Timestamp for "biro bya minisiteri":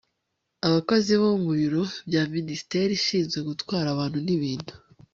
1.59-2.91